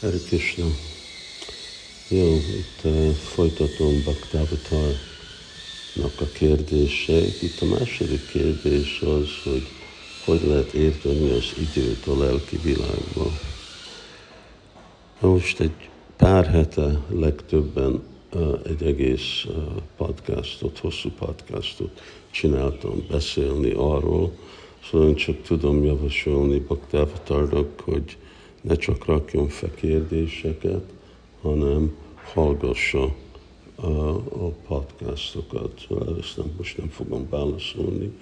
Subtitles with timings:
[0.00, 0.64] Hare Krishna.
[2.08, 7.42] Jó, itt uh, folytatom Bhaktavatarnak a kérdéseit.
[7.42, 9.66] Itt a második kérdés az, hogy
[10.24, 13.38] hogy lehet érteni az időt a lelki világban.
[15.20, 18.02] Most egy pár hete legtöbben
[18.34, 19.54] uh, egy egész uh,
[19.96, 24.38] podcastot, hosszú podcastot csináltam beszélni arról,
[24.90, 28.16] szóval én csak tudom javasolni Bhaktavatarnak, hogy
[28.60, 30.92] ne csak rakjon fel kérdéseket,
[31.42, 31.96] hanem
[32.32, 33.14] hallgassa
[33.74, 35.86] a, podcastokat.
[36.20, 38.12] Ezt nem, most nem fogom válaszolni.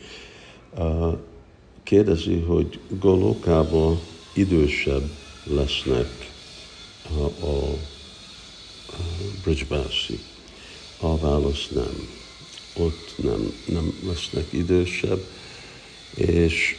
[1.83, 3.99] Kérdezi, hogy Golokában
[4.35, 5.11] idősebb
[5.45, 6.31] lesznek
[7.41, 7.47] a,
[9.43, 10.19] Bridgebászi.
[11.01, 12.09] A válasz nem.
[12.77, 15.25] Ott nem, nem lesznek idősebb,
[16.15, 16.77] és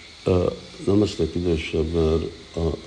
[0.86, 2.24] nem lesznek idősebb, mert
[2.56, 2.78] a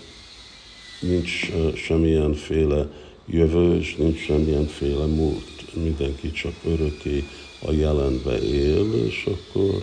[1.01, 2.87] nincs semmilyenféle
[3.27, 5.75] jövő, és nincs semmilyenféle múlt.
[5.83, 7.25] Mindenki csak örökké
[7.67, 9.83] a jelenbe él, és akkor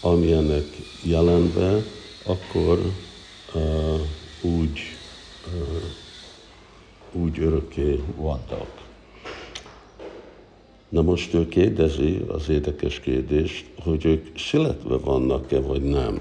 [0.00, 0.66] amilyenek
[1.02, 1.82] jelenbe,
[2.24, 2.92] akkor
[3.54, 4.00] uh,
[4.42, 4.78] úgy,
[5.46, 8.86] uh, úgy örökké vannak.
[10.88, 16.20] Na most ő kérdezi az érdekes kérdést, hogy ők születve vannak-e, vagy nem.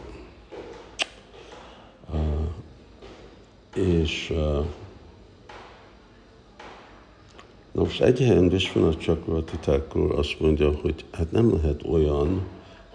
[3.77, 4.65] És uh,
[7.71, 12.47] most egy helyen Vishwanath Chakravarti Thakur azt mondja, hogy hát nem lehet olyan,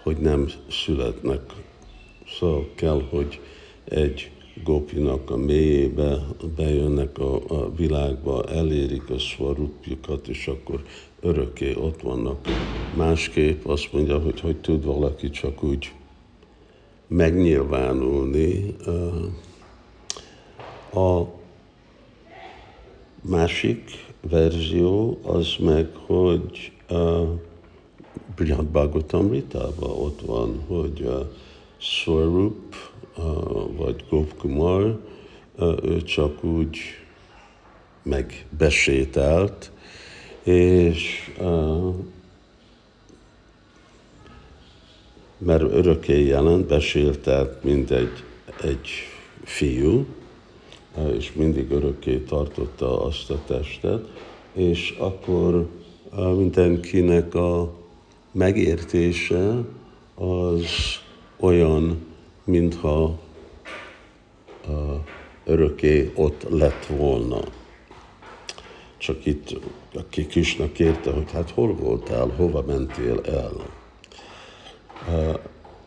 [0.03, 1.41] hogy nem születnek.
[2.39, 3.39] Szóval kell, hogy
[3.83, 4.31] egy
[4.63, 6.17] gópinak a mélyébe
[6.55, 10.83] bejönnek a, a világba, elérik a szvarupjukat, és akkor
[11.19, 12.47] örökké ott vannak.
[12.95, 15.91] Másképp azt mondja, hogy hogy tud valaki csak úgy
[17.07, 19.13] megnyilvánulni, uh,
[20.93, 21.25] a
[23.21, 27.29] másik verzió az meg, hogy uh,
[28.35, 31.25] Brihad Bhagavatamritában ott van, hogy uh,
[31.77, 32.75] Swarup
[33.75, 34.99] vagy Gopkumar,
[35.57, 36.77] uh, ő csak úgy
[38.03, 39.71] megbesételt,
[40.43, 41.31] és
[45.37, 48.23] mert örökké jelent, besételt, mint egy,
[48.61, 48.89] egy
[49.43, 50.05] fiú,
[51.17, 54.07] és mindig örökké tartotta azt a testet,
[54.53, 55.67] és akkor
[56.37, 57.73] mindenkinek a
[58.31, 59.57] megértése
[60.15, 60.65] az
[61.39, 62.05] olyan,
[62.43, 63.19] mintha
[65.45, 67.39] örökké ott lett volna.
[68.97, 69.59] Csak itt,
[69.93, 73.51] aki Kisna kérte, hogy hát hol voltál, hova mentél el.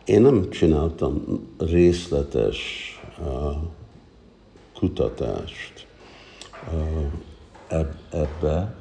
[0.05, 1.23] Én nem csináltam
[1.57, 2.59] részletes
[4.79, 5.87] kutatást
[8.11, 8.75] ebbe,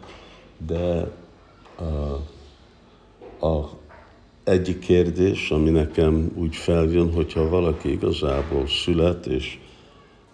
[0.67, 1.11] de
[3.41, 3.65] a
[4.45, 9.59] egyik kérdés, ami nekem úgy feljön, hogyha valaki igazából szület, és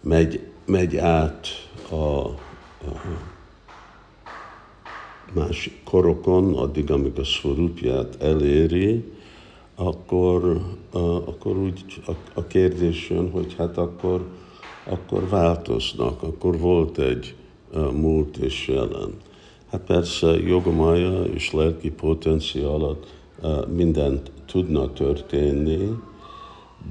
[0.01, 1.47] megy, megy át
[1.91, 2.37] a, a
[5.33, 9.13] más korokon, addig, amíg a szorúpját eléri,
[9.75, 10.61] akkor,
[11.27, 14.27] akkor úgy a, a kérdés jön, hogy hát akkor
[14.85, 17.35] akkor változnak, akkor volt egy
[17.93, 19.15] múlt és jelen.
[19.71, 25.89] Hát persze jogomaja és lelki potenciál alatt uh, mindent tudna történni,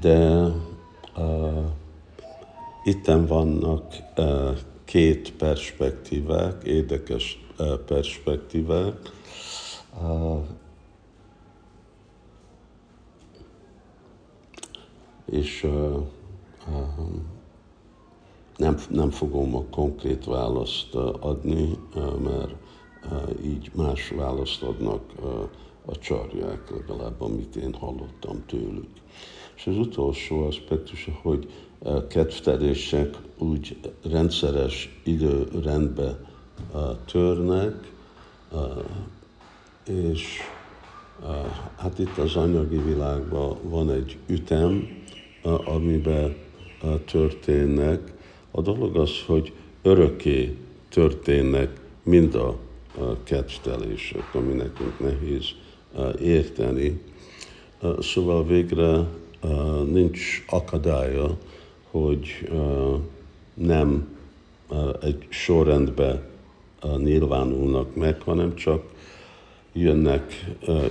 [0.00, 0.48] de
[1.16, 1.64] uh,
[2.84, 9.10] itten vannak uh, két perspektívák, érdekes uh, perspektívák.
[10.02, 10.38] Uh,
[15.30, 16.02] és uh,
[16.68, 17.41] um,
[18.62, 21.78] nem, nem fogom a konkrét választ adni,
[22.22, 22.54] mert
[23.44, 25.02] így más választ adnak
[25.86, 28.90] a csarják, legalább amit én hallottam tőlük.
[29.56, 31.50] És az utolsó aspektus, hogy
[32.08, 33.76] kedvtelések úgy
[34.10, 36.18] rendszeres időrendbe
[37.06, 37.92] törnek,
[39.86, 40.38] és
[41.76, 44.88] hát itt az anyagi világban van egy ütem,
[45.64, 46.36] amiben
[47.06, 48.20] történnek,
[48.52, 49.52] a dolog az, hogy
[49.82, 50.56] örökké
[50.88, 52.58] történnek mind a,
[53.24, 55.44] kedvtelések, ami nekünk nehéz
[56.20, 57.00] érteni.
[58.00, 59.06] Szóval végre
[59.90, 61.36] nincs akadálya,
[61.90, 62.50] hogy
[63.54, 64.16] nem
[65.00, 66.28] egy sorrendbe
[66.96, 68.82] nyilvánulnak meg, hanem csak
[69.72, 70.44] jönnek,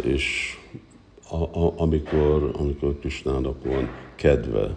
[0.03, 0.57] és
[1.75, 4.75] amikor, amikor Krisnának van kedve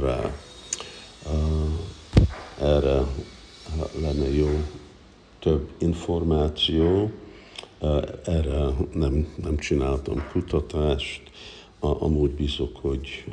[0.00, 0.32] rá
[2.62, 3.06] erre
[4.00, 4.48] lenne jó
[5.38, 7.10] több információ,
[8.24, 11.22] erre nem, nem csináltam kutatást,
[11.78, 13.24] amúgy bízok, hogy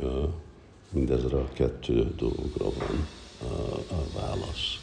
[0.92, 3.08] mindezre a kettő dologra van
[3.90, 4.80] a válasz.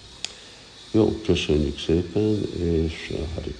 [0.92, 3.54] Jó, köszönjük szépen, és Hari